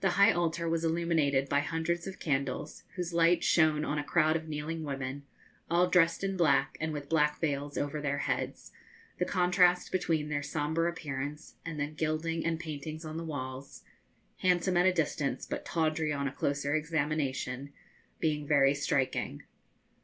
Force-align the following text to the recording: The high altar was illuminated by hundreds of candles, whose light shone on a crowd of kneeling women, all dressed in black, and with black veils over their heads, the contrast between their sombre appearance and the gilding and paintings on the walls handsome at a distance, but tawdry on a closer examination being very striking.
The 0.00 0.10
high 0.18 0.32
altar 0.32 0.68
was 0.68 0.82
illuminated 0.84 1.48
by 1.48 1.60
hundreds 1.60 2.08
of 2.08 2.18
candles, 2.18 2.82
whose 2.96 3.14
light 3.14 3.44
shone 3.44 3.84
on 3.84 3.96
a 3.96 4.02
crowd 4.02 4.34
of 4.34 4.48
kneeling 4.48 4.82
women, 4.82 5.22
all 5.70 5.86
dressed 5.88 6.24
in 6.24 6.36
black, 6.36 6.76
and 6.80 6.92
with 6.92 7.08
black 7.08 7.38
veils 7.40 7.78
over 7.78 8.00
their 8.00 8.18
heads, 8.26 8.72
the 9.20 9.24
contrast 9.24 9.92
between 9.92 10.30
their 10.30 10.42
sombre 10.42 10.90
appearance 10.90 11.54
and 11.64 11.78
the 11.78 11.86
gilding 11.86 12.44
and 12.44 12.58
paintings 12.58 13.04
on 13.04 13.16
the 13.16 13.22
walls 13.24 13.84
handsome 14.38 14.76
at 14.76 14.86
a 14.86 14.92
distance, 14.92 15.46
but 15.46 15.64
tawdry 15.64 16.12
on 16.12 16.26
a 16.26 16.32
closer 16.32 16.74
examination 16.74 17.72
being 18.18 18.44
very 18.48 18.74
striking. 18.74 19.44